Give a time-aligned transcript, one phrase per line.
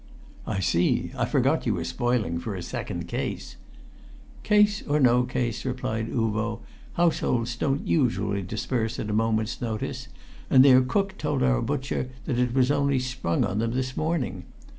[0.47, 1.11] "I see!
[1.15, 3.55] I forgot you were spoiling for a second case."
[4.41, 6.61] "Case or no case," replied Uvo,
[6.93, 10.07] "house holds don't usually disperse at a moment's notice,
[10.49, 14.45] and their cook told our butcher that it was only sprung on them this morning.